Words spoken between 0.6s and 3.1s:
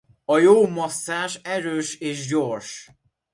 masszázs erős és gyors.